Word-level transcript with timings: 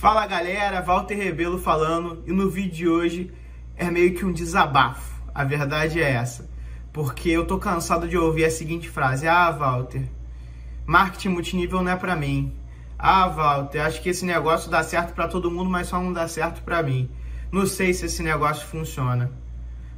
Fala 0.00 0.26
galera, 0.26 0.80
Walter 0.80 1.14
Rebelo 1.14 1.58
falando 1.58 2.24
e 2.26 2.32
no 2.32 2.48
vídeo 2.48 2.72
de 2.72 2.88
hoje 2.88 3.34
é 3.76 3.90
meio 3.90 4.14
que 4.14 4.24
um 4.24 4.32
desabafo. 4.32 5.20
A 5.34 5.44
verdade 5.44 6.00
é 6.00 6.12
essa. 6.12 6.48
Porque 6.90 7.28
eu 7.28 7.46
tô 7.46 7.58
cansado 7.58 8.08
de 8.08 8.16
ouvir 8.16 8.46
a 8.46 8.50
seguinte 8.50 8.88
frase: 8.88 9.28
Ah, 9.28 9.50
Walter, 9.50 10.08
marketing 10.86 11.28
multinível 11.28 11.82
não 11.82 11.92
é 11.92 11.96
pra 11.96 12.16
mim. 12.16 12.50
Ah, 12.98 13.28
Walter, 13.28 13.80
acho 13.80 14.00
que 14.00 14.08
esse 14.08 14.24
negócio 14.24 14.70
dá 14.70 14.82
certo 14.82 15.12
para 15.12 15.28
todo 15.28 15.50
mundo, 15.50 15.68
mas 15.68 15.88
só 15.88 16.00
não 16.00 16.14
dá 16.14 16.26
certo 16.26 16.62
para 16.62 16.82
mim. 16.82 17.10
Não 17.52 17.66
sei 17.66 17.92
se 17.92 18.06
esse 18.06 18.22
negócio 18.22 18.66
funciona. 18.66 19.30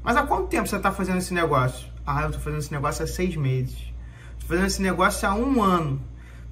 Mas 0.02 0.16
há 0.16 0.26
quanto 0.26 0.48
tempo 0.48 0.66
você 0.66 0.80
tá 0.80 0.90
fazendo 0.90 1.18
esse 1.18 1.32
negócio? 1.32 1.88
Ah, 2.04 2.22
eu 2.22 2.32
tô 2.32 2.40
fazendo 2.40 2.58
esse 2.58 2.72
negócio 2.72 3.04
há 3.04 3.06
seis 3.06 3.36
meses. 3.36 3.94
Tô 4.40 4.48
fazendo 4.48 4.66
esse 4.66 4.82
negócio 4.82 5.28
há 5.28 5.32
um 5.32 5.62
ano. 5.62 6.02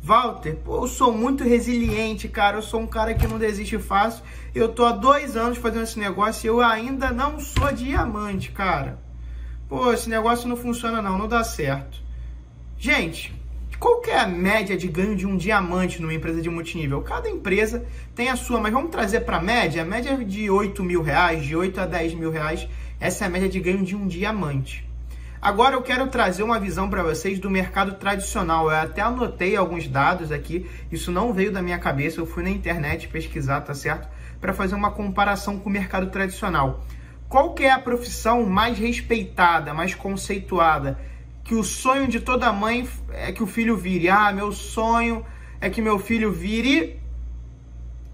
Walter, 0.02 0.56
pô, 0.56 0.82
eu 0.82 0.88
sou 0.88 1.12
muito 1.12 1.44
resiliente, 1.44 2.26
cara. 2.28 2.56
Eu 2.56 2.62
sou 2.62 2.80
um 2.80 2.86
cara 2.86 3.14
que 3.14 3.26
não 3.26 3.38
desiste 3.38 3.78
fácil. 3.78 4.24
Eu 4.54 4.68
tô 4.68 4.84
há 4.84 4.92
dois 4.92 5.36
anos 5.36 5.58
fazendo 5.58 5.84
esse 5.84 5.98
negócio 5.98 6.46
e 6.46 6.48
eu 6.48 6.60
ainda 6.60 7.10
não 7.10 7.38
sou 7.38 7.70
diamante, 7.70 8.50
cara. 8.50 8.98
Pô, 9.68 9.92
esse 9.92 10.08
negócio 10.08 10.48
não 10.48 10.56
funciona 10.56 11.02
não, 11.02 11.18
não 11.18 11.28
dá 11.28 11.44
certo. 11.44 12.02
Gente, 12.78 13.32
qual 13.78 14.00
que 14.00 14.10
é 14.10 14.18
a 14.18 14.26
média 14.26 14.76
de 14.76 14.88
ganho 14.88 15.14
de 15.14 15.26
um 15.26 15.36
diamante 15.36 16.00
numa 16.00 16.14
empresa 16.14 16.40
de 16.40 16.48
multinível? 16.48 17.02
Cada 17.02 17.28
empresa 17.28 17.84
tem 18.14 18.30
a 18.30 18.36
sua, 18.36 18.58
mas 18.58 18.72
vamos 18.72 18.90
trazer 18.90 19.20
para 19.20 19.40
média? 19.40 19.82
A 19.82 19.84
média 19.84 20.10
é 20.10 20.16
de 20.24 20.50
8 20.50 20.82
mil 20.82 21.02
reais, 21.02 21.44
de 21.44 21.54
8 21.54 21.80
a 21.80 21.86
10 21.86 22.14
mil 22.14 22.30
reais. 22.30 22.66
Essa 22.98 23.24
é 23.24 23.26
a 23.26 23.30
média 23.30 23.48
de 23.48 23.60
ganho 23.60 23.84
de 23.84 23.94
um 23.94 24.06
diamante. 24.06 24.89
Agora 25.42 25.74
eu 25.74 25.80
quero 25.80 26.06
trazer 26.08 26.42
uma 26.42 26.60
visão 26.60 26.90
para 26.90 27.02
vocês 27.02 27.38
do 27.38 27.48
mercado 27.48 27.94
tradicional. 27.94 28.70
Eu 28.70 28.76
até 28.76 29.00
anotei 29.00 29.56
alguns 29.56 29.88
dados 29.88 30.30
aqui, 30.30 30.68
isso 30.92 31.10
não 31.10 31.32
veio 31.32 31.50
da 31.50 31.62
minha 31.62 31.78
cabeça, 31.78 32.20
eu 32.20 32.26
fui 32.26 32.42
na 32.42 32.50
internet 32.50 33.08
pesquisar, 33.08 33.62
tá 33.62 33.72
certo? 33.72 34.06
Para 34.38 34.52
fazer 34.52 34.74
uma 34.74 34.90
comparação 34.90 35.58
com 35.58 35.70
o 35.70 35.72
mercado 35.72 36.10
tradicional. 36.10 36.84
Qual 37.26 37.54
que 37.54 37.64
é 37.64 37.70
a 37.70 37.78
profissão 37.78 38.44
mais 38.44 38.78
respeitada, 38.78 39.72
mais 39.72 39.94
conceituada? 39.94 40.98
Que 41.42 41.54
o 41.54 41.64
sonho 41.64 42.06
de 42.06 42.20
toda 42.20 42.52
mãe 42.52 42.86
é 43.10 43.32
que 43.32 43.42
o 43.42 43.46
filho 43.46 43.78
vire. 43.78 44.10
Ah, 44.10 44.30
meu 44.32 44.52
sonho 44.52 45.24
é 45.58 45.70
que 45.70 45.80
meu 45.80 45.98
filho 45.98 46.30
vire. 46.30 47.00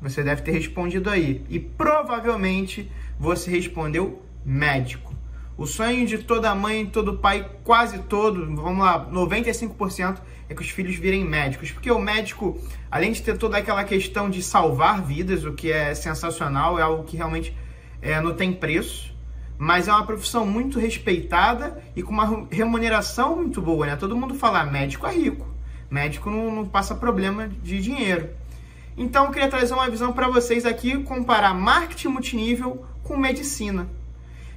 Você 0.01 0.23
deve 0.23 0.43
ter 0.43 0.53
respondido 0.53 1.11
aí. 1.11 1.45
E 1.49 1.59
provavelmente 1.59 2.89
você 3.19 3.51
respondeu 3.51 4.23
médico. 4.45 5.16
O 5.59 5.67
sonho 5.67 6.07
de 6.07 6.19
toda 6.19 6.55
mãe, 6.55 6.85
todo 6.85 7.17
pai, 7.17 7.49
quase 7.65 8.01
todo, 8.01 8.45
vamos 8.55 8.85
lá, 8.85 9.09
95% 9.11 10.19
é 10.51 10.55
que 10.55 10.61
os 10.61 10.69
filhos 10.69 10.97
virem 10.97 11.25
médicos. 11.25 11.71
Porque 11.71 11.91
o 11.91 11.99
médico, 11.99 12.61
além 12.91 13.11
de 13.11 13.23
ter 13.23 13.39
toda 13.39 13.57
aquela 13.57 13.83
questão 13.83 14.29
de 14.29 14.43
salvar 14.43 15.03
vidas, 15.03 15.45
o 15.45 15.55
que 15.55 15.73
é 15.73 15.95
sensacional, 15.95 16.79
é 16.79 16.83
algo 16.83 17.05
que 17.05 17.17
realmente 17.17 17.57
é, 18.03 18.21
não 18.21 18.35
tem 18.35 18.53
preço, 18.53 19.15
mas 19.57 19.89
é 19.89 19.93
uma 19.93 20.05
profissão 20.05 20.45
muito 20.45 20.79
respeitada 20.79 21.83
e 21.97 22.03
com 22.03 22.13
uma 22.13 22.47
remuneração 22.51 23.37
muito 23.37 23.63
boa, 23.63 23.87
né? 23.87 23.97
Todo 23.97 24.15
mundo 24.15 24.35
fala, 24.35 24.61
ah, 24.61 24.67
médico 24.67 25.07
é 25.07 25.15
rico, 25.15 25.49
médico 25.91 26.29
não, 26.29 26.55
não 26.55 26.67
passa 26.67 26.95
problema 26.95 27.49
de 27.49 27.81
dinheiro. 27.81 28.29
Então, 28.95 29.25
eu 29.25 29.31
queria 29.31 29.49
trazer 29.49 29.73
uma 29.73 29.89
visão 29.89 30.13
para 30.13 30.29
vocês 30.29 30.67
aqui, 30.67 31.03
comparar 31.03 31.55
marketing 31.55 32.09
multinível 32.09 32.85
com 33.03 33.17
medicina. 33.17 33.89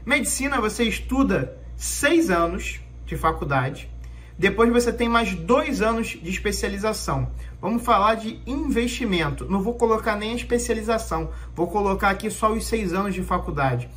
Medicina 0.05 0.61
você 0.61 0.83
estuda 0.83 1.58
seis 1.75 2.30
anos 2.30 2.80
de 3.05 3.17
faculdade, 3.17 3.89
depois 4.38 4.72
você 4.72 4.94
tem 4.94 5.09
mais 5.09 5.36
dois 5.36 5.81
anos 5.81 6.08
de 6.08 6.30
especialização. 6.30 7.30
Vamos 7.61 7.83
falar 7.83 8.16
de 8.16 8.39
investimento. 8.47 9.45
Não 9.50 9.61
vou 9.61 9.73
colocar 9.73 10.16
nem 10.16 10.31
a 10.31 10.36
especialização, 10.36 11.31
vou 11.53 11.67
colocar 11.67 12.09
aqui 12.09 12.31
só 12.31 12.53
os 12.53 12.66
seis 12.66 12.94
anos 12.94 13.14
de 13.14 13.22
faculdade. 13.22 13.89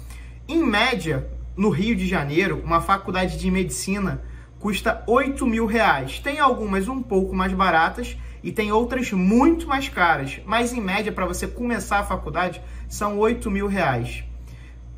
Em 0.48 0.62
média, 0.64 1.30
no 1.56 1.70
Rio 1.70 1.94
de 1.94 2.08
Janeiro, 2.08 2.60
uma 2.64 2.80
faculdade 2.80 3.38
de 3.38 3.50
medicina 3.50 4.22
custa 4.58 5.02
8 5.06 5.46
mil 5.46 5.66
reais. 5.66 6.18
Tem 6.18 6.40
algumas 6.40 6.88
um 6.88 7.02
pouco 7.02 7.34
mais 7.34 7.52
baratas 7.52 8.16
e 8.42 8.50
tem 8.50 8.72
outras 8.72 9.12
muito 9.12 9.68
mais 9.68 9.88
caras. 9.88 10.40
Mas 10.44 10.72
em 10.72 10.80
média, 10.80 11.12
para 11.12 11.26
você 11.26 11.46
começar 11.46 12.00
a 12.00 12.04
faculdade, 12.04 12.60
são 12.88 13.18
8 13.18 13.50
mil 13.50 13.66
reais. 13.66 14.24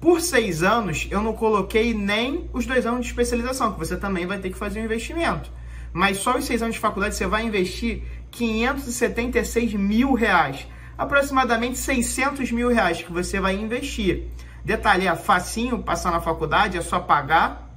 Por 0.05 0.21
seis 0.21 0.63
anos, 0.63 1.09
eu 1.11 1.23
não 1.23 1.33
coloquei 1.33 1.95
nem 1.95 2.51
os 2.53 2.67
dois 2.67 2.85
anos 2.85 3.07
de 3.07 3.07
especialização, 3.07 3.73
que 3.73 3.79
você 3.79 3.97
também 3.97 4.27
vai 4.27 4.39
ter 4.39 4.51
que 4.51 4.59
fazer 4.59 4.79
um 4.79 4.85
investimento. 4.85 5.51
Mas 5.95 6.19
só 6.19 6.37
os 6.37 6.45
seis 6.45 6.61
anos 6.61 6.75
de 6.75 6.81
faculdade 6.83 7.15
você 7.15 7.27
vai 7.27 7.47
investir 7.47 8.03
576 8.31 9.73
mil 9.73 10.13
reais. 10.13 10.67
Aproximadamente 10.99 11.79
600 11.79 12.53
mil 12.53 12.69
reais 12.69 13.01
que 13.01 13.11
você 13.11 13.41
vai 13.41 13.57
investir. 13.57 14.25
Detalhe, 14.63 15.07
é 15.07 15.17
facinho 15.17 15.79
passar 15.79 16.13
na 16.13 16.21
faculdade, 16.21 16.77
é 16.77 16.83
só 16.83 17.01
pagar 17.01 17.75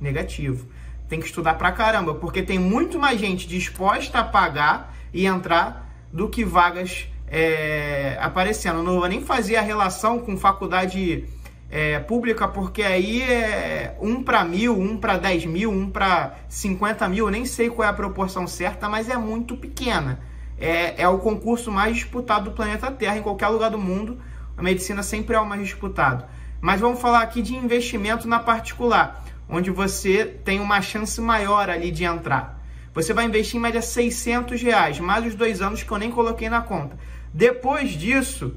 negativo. 0.00 0.66
Tem 1.10 1.20
que 1.20 1.26
estudar 1.26 1.56
pra 1.56 1.72
caramba, 1.72 2.14
porque 2.14 2.42
tem 2.42 2.58
muito 2.58 2.98
mais 2.98 3.20
gente 3.20 3.46
disposta 3.46 4.20
a 4.20 4.24
pagar 4.24 4.96
e 5.12 5.26
entrar 5.26 5.94
do 6.10 6.26
que 6.26 6.42
vagas 6.42 7.06
é, 7.28 8.16
aparecendo. 8.20 8.82
Não 8.82 9.00
vou 9.00 9.08
nem 9.08 9.20
fazer 9.20 9.56
a 9.56 9.62
relação 9.62 10.18
com 10.18 10.36
faculdade 10.36 11.24
é, 11.70 11.98
pública, 11.98 12.46
porque 12.46 12.82
aí 12.82 13.22
é 13.22 13.96
um 14.00 14.22
para 14.22 14.44
mil, 14.44 14.78
um 14.78 14.96
para 14.96 15.16
dez 15.16 15.44
mil, 15.44 15.70
um 15.70 15.90
para 15.90 16.36
cinquenta 16.48 17.08
mil, 17.08 17.26
eu 17.26 17.30
nem 17.32 17.44
sei 17.44 17.68
qual 17.68 17.86
é 17.86 17.90
a 17.90 17.94
proporção 17.94 18.46
certa, 18.46 18.88
mas 18.88 19.08
é 19.08 19.16
muito 19.16 19.56
pequena. 19.56 20.20
É, 20.58 21.02
é 21.02 21.08
o 21.08 21.18
concurso 21.18 21.72
mais 21.72 21.96
disputado 21.96 22.44
do 22.44 22.52
planeta 22.52 22.90
Terra, 22.92 23.18
em 23.18 23.22
qualquer 23.22 23.48
lugar 23.48 23.70
do 23.70 23.78
mundo, 23.78 24.20
a 24.56 24.62
medicina 24.62 25.02
sempre 25.02 25.34
é 25.34 25.40
o 25.40 25.46
mais 25.46 25.62
disputado. 25.62 26.24
Mas 26.60 26.80
vamos 26.80 27.00
falar 27.00 27.22
aqui 27.22 27.42
de 27.42 27.56
investimento 27.56 28.28
na 28.28 28.38
particular, 28.38 29.24
onde 29.48 29.70
você 29.70 30.24
tem 30.24 30.60
uma 30.60 30.80
chance 30.80 31.20
maior 31.20 31.68
ali 31.68 31.90
de 31.90 32.04
entrar. 32.04 32.62
Você 32.94 33.12
vai 33.12 33.24
investir 33.24 33.56
em 33.56 33.60
média 33.60 33.82
600 33.82 34.62
reais, 34.62 35.00
mais 35.00 35.26
os 35.26 35.34
dois 35.34 35.60
anos 35.60 35.82
que 35.82 35.90
eu 35.90 35.98
nem 35.98 36.12
coloquei 36.12 36.48
na 36.48 36.62
conta. 36.62 36.96
Depois 37.34 37.90
disso, 37.90 38.54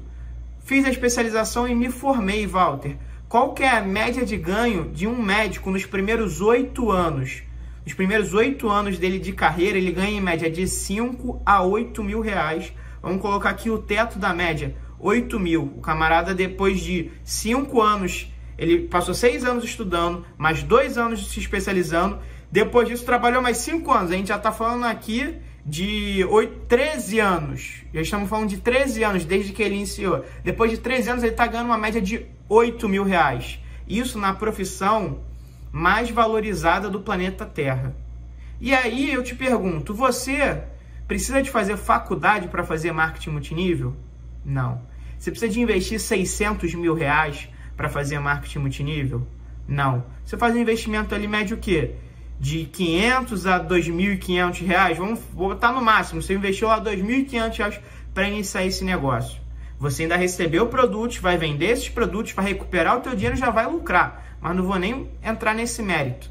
fiz 0.60 0.84
a 0.84 0.90
especialização 0.90 1.66
e 1.66 1.74
me 1.74 1.90
formei, 1.90 2.46
Walter. 2.46 2.96
Qual 3.28 3.52
que 3.52 3.64
é 3.64 3.68
a 3.68 3.80
média 3.80 4.24
de 4.24 4.36
ganho 4.36 4.88
de 4.94 5.04
um 5.04 5.20
médico 5.20 5.68
nos 5.68 5.84
primeiros 5.84 6.40
oito 6.40 6.92
anos? 6.92 7.42
Nos 7.84 7.92
primeiros 7.92 8.34
oito 8.34 8.68
anos 8.68 8.96
dele 8.96 9.18
de 9.18 9.32
carreira, 9.32 9.76
ele 9.76 9.90
ganha 9.90 10.16
em 10.16 10.20
média 10.20 10.48
de 10.48 10.68
5 10.68 11.42
a 11.44 11.60
8 11.60 12.04
mil 12.04 12.20
reais. 12.20 12.72
Vamos 13.02 13.20
colocar 13.20 13.50
aqui 13.50 13.68
o 13.68 13.78
teto 13.78 14.16
da 14.16 14.32
média, 14.32 14.76
8 15.00 15.40
mil. 15.40 15.64
O 15.76 15.80
camarada, 15.80 16.32
depois 16.32 16.78
de 16.78 17.10
cinco 17.24 17.82
anos, 17.82 18.32
ele 18.56 18.86
passou 18.86 19.12
seis 19.12 19.44
anos 19.44 19.64
estudando, 19.64 20.24
mais 20.36 20.62
dois 20.62 20.96
anos 20.96 21.32
se 21.32 21.40
especializando. 21.40 22.20
Depois 22.50 22.86
disso, 22.88 23.04
trabalhou 23.04 23.42
mais 23.42 23.56
cinco 23.56 23.90
anos. 23.90 24.12
A 24.12 24.14
gente 24.14 24.28
já 24.28 24.36
está 24.36 24.52
falando 24.52 24.84
aqui 24.84 25.36
de 25.68 26.24
8, 26.24 26.66
13 26.66 27.20
anos. 27.20 27.84
Já 27.92 28.00
estamos 28.00 28.28
falando 28.30 28.48
de 28.48 28.56
13 28.56 29.04
anos 29.04 29.24
desde 29.26 29.52
que 29.52 29.62
ele 29.62 29.74
iniciou. 29.74 30.24
Depois 30.42 30.70
de 30.70 30.78
13 30.78 31.10
anos, 31.10 31.22
ele 31.22 31.32
está 31.32 31.46
ganhando 31.46 31.66
uma 31.66 31.76
média 31.76 32.00
de 32.00 32.24
8 32.48 32.88
mil 32.88 33.04
reais. 33.04 33.58
Isso 33.86 34.18
na 34.18 34.32
profissão 34.32 35.20
mais 35.70 36.10
valorizada 36.10 36.88
do 36.88 37.00
planeta 37.00 37.44
Terra. 37.44 37.94
E 38.58 38.74
aí 38.74 39.12
eu 39.12 39.22
te 39.22 39.34
pergunto: 39.34 39.92
você 39.92 40.62
precisa 41.06 41.42
de 41.42 41.50
fazer 41.50 41.76
faculdade 41.76 42.48
para 42.48 42.64
fazer 42.64 42.90
marketing 42.92 43.30
multinível? 43.30 43.94
Não. 44.42 44.80
Você 45.18 45.30
precisa 45.30 45.52
de 45.52 45.60
investir 45.60 46.00
600 46.00 46.74
mil 46.74 46.94
reais 46.94 47.46
para 47.76 47.90
fazer 47.90 48.18
marketing 48.18 48.60
multinível? 48.60 49.26
Não. 49.66 50.02
Você 50.24 50.38
faz 50.38 50.54
um 50.54 50.58
investimento 50.58 51.14
ali 51.14 51.28
médio 51.28 51.58
o 51.58 51.60
quê? 51.60 51.94
De 52.40 52.64
500 52.64 53.46
a 53.46 53.64
2.500 53.64 54.64
reais, 54.64 54.96
vamos 54.96 55.20
botar 55.32 55.72
no 55.72 55.82
máximo, 55.82 56.22
você 56.22 56.34
investiu 56.34 56.68
lá 56.68 56.80
2.500 56.80 57.56
reais 57.56 57.80
para 58.14 58.28
iniciar 58.28 58.64
esse 58.64 58.84
negócio. 58.84 59.40
Você 59.78 60.02
ainda 60.02 60.16
recebeu 60.16 60.66
produtos, 60.66 61.18
vai 61.18 61.36
vender 61.36 61.70
esses 61.70 61.88
produtos, 61.88 62.32
vai 62.32 62.46
recuperar 62.46 62.96
o 62.96 63.00
teu 63.00 63.14
dinheiro 63.14 63.36
já 63.36 63.50
vai 63.50 63.66
lucrar. 63.66 64.36
Mas 64.40 64.56
não 64.56 64.64
vou 64.64 64.78
nem 64.78 65.08
entrar 65.22 65.54
nesse 65.54 65.82
mérito. 65.82 66.30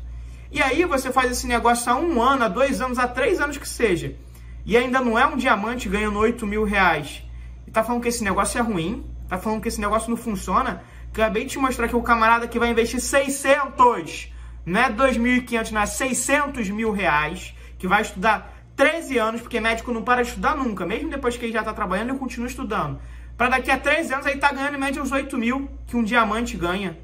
E 0.51 0.61
aí 0.61 0.83
você 0.85 1.11
faz 1.11 1.31
esse 1.31 1.47
negócio 1.47 1.91
há 1.91 1.95
um 1.95 2.21
ano, 2.21 2.43
há 2.43 2.47
dois 2.47 2.81
anos, 2.81 2.99
há 2.99 3.07
três 3.07 3.39
anos 3.39 3.57
que 3.57 3.67
seja. 3.67 4.15
E 4.65 4.75
ainda 4.75 4.99
não 4.99 5.17
é 5.17 5.25
um 5.25 5.37
diamante 5.37 5.87
ganhando 5.87 6.19
8 6.19 6.45
mil 6.45 6.65
reais. 6.65 7.23
E 7.65 7.71
tá 7.71 7.83
falando 7.83 8.01
que 8.01 8.09
esse 8.09 8.23
negócio 8.23 8.57
é 8.57 8.61
ruim, 8.61 9.05
tá 9.29 9.37
falando 9.37 9.61
que 9.61 9.67
esse 9.69 9.79
negócio 9.79 10.09
não 10.09 10.17
funciona. 10.17 10.83
Acabei 11.13 11.45
de 11.45 11.51
te 11.51 11.57
mostrar 11.57 11.87
que 11.87 11.95
o 11.95 12.01
camarada 12.01 12.47
que 12.47 12.59
vai 12.59 12.69
investir 12.69 12.99
600 12.99 14.29
não 14.67 14.81
é 14.81 14.91
2.500, 14.91 15.71
não 15.71 15.81
é 15.81 15.85
600 15.85 16.69
mil 16.69 16.91
reais, 16.91 17.55
que 17.79 17.87
vai 17.87 18.01
estudar 18.01 18.53
13 18.75 19.17
anos, 19.17 19.41
porque 19.41 19.61
médico 19.61 19.93
não 19.93 20.03
para 20.03 20.21
de 20.21 20.27
estudar 20.27 20.57
nunca, 20.57 20.85
mesmo 20.85 21.09
depois 21.09 21.37
que 21.37 21.45
ele 21.45 21.53
já 21.53 21.61
está 21.61 21.73
trabalhando, 21.73 22.09
ele 22.09 22.19
continua 22.19 22.47
estudando. 22.47 22.99
Para 23.37 23.47
daqui 23.47 23.71
a 23.71 23.77
13 23.77 24.13
anos, 24.13 24.25
ele 24.25 24.39
tá 24.39 24.51
ganhando 24.51 24.75
em 24.75 24.79
média 24.79 25.01
uns 25.01 25.11
8 25.11 25.37
mil 25.37 25.71
que 25.87 25.95
um 25.95 26.03
diamante 26.03 26.57
ganha. 26.57 26.97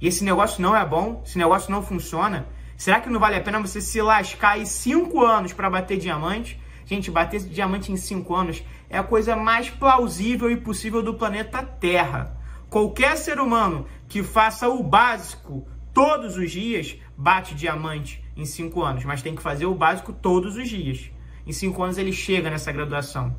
E 0.00 0.08
esse 0.08 0.24
negócio 0.24 0.62
não 0.62 0.74
é 0.74 0.82
bom, 0.86 1.22
esse 1.26 1.36
negócio 1.36 1.70
não 1.70 1.82
funciona. 1.82 2.46
Será 2.78 2.98
que 2.98 3.10
não 3.10 3.20
vale 3.20 3.36
a 3.36 3.42
pena 3.42 3.60
você 3.60 3.78
se 3.78 4.00
lascar 4.00 4.52
aí 4.52 4.64
5 4.64 5.22
anos 5.22 5.52
para 5.52 5.68
bater 5.68 5.98
diamante? 5.98 6.58
Gente, 6.86 7.10
bater 7.10 7.40
diamante 7.40 7.92
em 7.92 7.96
5 7.96 8.34
anos 8.34 8.62
é 8.88 8.96
a 8.96 9.02
coisa 9.02 9.36
mais 9.36 9.68
plausível 9.68 10.50
e 10.50 10.56
possível 10.56 11.02
do 11.02 11.12
planeta 11.12 11.62
Terra. 11.62 12.40
Qualquer 12.70 13.18
ser 13.18 13.38
humano 13.38 13.86
que 14.08 14.22
faça 14.22 14.66
o 14.66 14.82
básico 14.82 15.68
todos 16.00 16.38
os 16.38 16.50
dias 16.50 16.96
bate 17.14 17.54
diamante 17.54 18.24
em 18.34 18.46
cinco 18.46 18.82
anos, 18.82 19.04
mas 19.04 19.20
tem 19.20 19.36
que 19.36 19.42
fazer 19.42 19.66
o 19.66 19.74
básico 19.74 20.14
todos 20.14 20.56
os 20.56 20.66
dias. 20.66 21.10
Em 21.46 21.52
cinco 21.52 21.82
anos 21.82 21.98
ele 21.98 22.10
chega 22.10 22.48
nessa 22.48 22.72
graduação. 22.72 23.36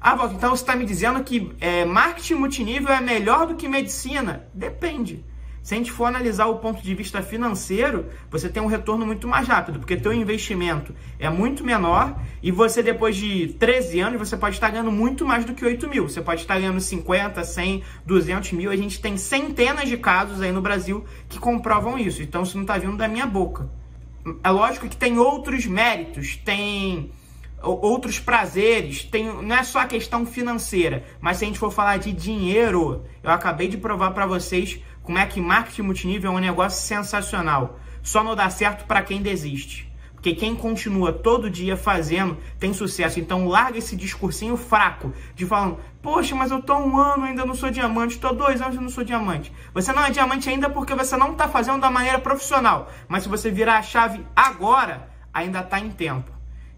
Ah, 0.00 0.16
Walter, 0.16 0.34
então 0.34 0.50
você 0.50 0.64
está 0.64 0.74
me 0.74 0.84
dizendo 0.84 1.22
que 1.22 1.52
é, 1.60 1.84
marketing 1.84 2.34
multinível 2.34 2.92
é 2.92 3.00
melhor 3.00 3.46
do 3.46 3.54
que 3.54 3.68
medicina? 3.68 4.48
Depende. 4.52 5.24
Se 5.64 5.72
a 5.72 5.78
gente 5.78 5.90
for 5.90 6.04
analisar 6.04 6.44
o 6.44 6.58
ponto 6.58 6.82
de 6.82 6.94
vista 6.94 7.22
financeiro, 7.22 8.10
você 8.30 8.50
tem 8.50 8.62
um 8.62 8.66
retorno 8.66 9.06
muito 9.06 9.26
mais 9.26 9.48
rápido, 9.48 9.78
porque 9.78 9.96
teu 9.96 10.12
investimento 10.12 10.94
é 11.18 11.30
muito 11.30 11.64
menor 11.64 12.20
e 12.42 12.50
você, 12.50 12.82
depois 12.82 13.16
de 13.16 13.48
13 13.58 13.98
anos, 14.00 14.18
você 14.18 14.36
pode 14.36 14.56
estar 14.56 14.68
ganhando 14.68 14.92
muito 14.92 15.24
mais 15.24 15.46
do 15.46 15.54
que 15.54 15.64
8 15.64 15.88
mil. 15.88 16.06
Você 16.06 16.20
pode 16.20 16.42
estar 16.42 16.58
ganhando 16.58 16.78
50, 16.82 17.42
100, 17.42 17.82
200 18.04 18.52
mil. 18.52 18.70
A 18.70 18.76
gente 18.76 19.00
tem 19.00 19.16
centenas 19.16 19.88
de 19.88 19.96
casos 19.96 20.42
aí 20.42 20.52
no 20.52 20.60
Brasil 20.60 21.02
que 21.30 21.38
comprovam 21.38 21.98
isso. 21.98 22.22
Então, 22.22 22.42
isso 22.42 22.58
não 22.58 22.64
está 22.64 22.76
vindo 22.76 22.98
da 22.98 23.08
minha 23.08 23.26
boca. 23.26 23.66
É 24.42 24.50
lógico 24.50 24.86
que 24.86 24.96
tem 24.96 25.18
outros 25.18 25.64
méritos, 25.64 26.36
tem 26.36 27.10
outros 27.62 28.20
prazeres, 28.20 29.04
tem, 29.04 29.24
não 29.24 29.56
é 29.56 29.62
só 29.62 29.80
a 29.80 29.86
questão 29.86 30.26
financeira, 30.26 31.04
mas 31.20 31.38
se 31.38 31.44
a 31.44 31.46
gente 31.46 31.58
for 31.58 31.72
falar 31.72 31.96
de 31.96 32.12
dinheiro, 32.12 33.04
eu 33.22 33.30
acabei 33.30 33.68
de 33.68 33.78
provar 33.78 34.10
para 34.10 34.26
vocês 34.26 34.80
como 35.04 35.18
é 35.18 35.26
que 35.26 35.40
marketing 35.40 35.82
multinível 35.82 36.32
é 36.32 36.34
um 36.34 36.38
negócio 36.38 36.82
sensacional. 36.82 37.78
Só 38.02 38.24
não 38.24 38.34
dá 38.34 38.48
certo 38.48 38.86
para 38.86 39.02
quem 39.02 39.20
desiste. 39.20 39.92
Porque 40.14 40.34
quem 40.34 40.56
continua 40.56 41.12
todo 41.12 41.50
dia 41.50 41.76
fazendo 41.76 42.38
tem 42.58 42.72
sucesso. 42.72 43.20
Então 43.20 43.46
larga 43.46 43.76
esse 43.76 43.94
discursinho 43.94 44.56
fraco 44.56 45.12
de 45.34 45.44
falando, 45.44 45.78
poxa, 46.00 46.34
mas 46.34 46.50
eu 46.50 46.62
tô 46.62 46.74
um 46.78 46.96
ano 46.96 47.24
ainda 47.24 47.44
não 47.44 47.54
sou 47.54 47.70
diamante, 47.70 48.18
tô 48.18 48.32
dois 48.32 48.62
anos 48.62 48.76
e 48.76 48.80
não 48.80 48.88
sou 48.88 49.04
diamante. 49.04 49.52
Você 49.74 49.92
não 49.92 50.02
é 50.02 50.10
diamante 50.10 50.48
ainda 50.48 50.70
porque 50.70 50.94
você 50.94 51.14
não 51.18 51.32
está 51.32 51.46
fazendo 51.46 51.82
da 51.82 51.90
maneira 51.90 52.18
profissional. 52.18 52.90
Mas 53.06 53.24
se 53.24 53.28
você 53.28 53.50
virar 53.50 53.76
a 53.76 53.82
chave 53.82 54.24
agora, 54.34 55.10
ainda 55.30 55.60
está 55.60 55.78
em 55.78 55.90
tempo. 55.90 56.33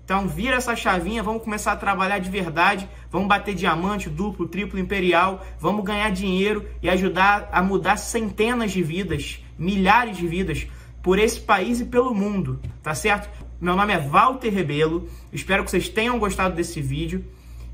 Então 0.06 0.29
vira 0.29 0.55
essa 0.55 0.76
chavinha, 0.76 1.20
vamos 1.20 1.43
começar 1.43 1.73
a 1.73 1.76
trabalhar 1.76 2.20
de 2.20 2.31
verdade, 2.31 2.88
vamos 3.11 3.26
bater 3.26 3.56
diamante, 3.56 4.08
duplo, 4.08 4.47
triplo, 4.47 4.79
imperial, 4.79 5.44
vamos 5.58 5.85
ganhar 5.85 6.08
dinheiro 6.12 6.64
e 6.81 6.88
ajudar 6.88 7.49
a 7.50 7.61
mudar 7.61 7.97
centenas 7.97 8.70
de 8.70 8.85
vidas, 8.85 9.44
milhares 9.58 10.17
de 10.17 10.25
vidas 10.25 10.69
por 11.03 11.19
esse 11.19 11.41
país 11.41 11.81
e 11.81 11.85
pelo 11.87 12.14
mundo, 12.14 12.61
tá 12.85 12.94
certo? 12.94 13.29
Meu 13.61 13.75
nome 13.75 13.94
é 13.94 13.99
Walter 13.99 14.49
Rebelo, 14.49 15.08
espero 15.32 15.64
que 15.64 15.73
vocês 15.73 15.88
tenham 15.88 16.20
gostado 16.20 16.55
desse 16.55 16.81
vídeo 16.81 17.25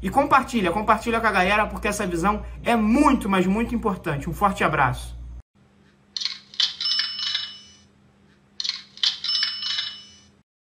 e 0.01 0.09
compartilha, 0.09 0.73
compartilha 0.73 1.21
com 1.21 1.27
a 1.27 1.33
galera 1.33 1.67
porque 1.67 1.87
essa 1.87 2.07
visão 2.07 2.43
é 2.65 2.75
muito, 2.75 3.29
mas 3.29 3.47
muito 3.47 3.75
importante. 3.75 4.31
Um 4.31 4.33
forte 4.33 4.65
abraço. 4.65 5.22